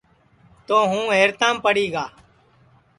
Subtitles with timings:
[0.67, 2.05] تو ہوں حیرتام پڑی گا